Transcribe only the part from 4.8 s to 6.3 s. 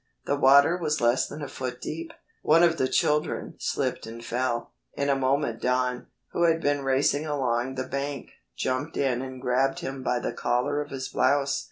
In a moment Don,